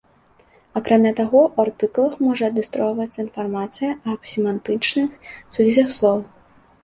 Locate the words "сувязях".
5.57-5.87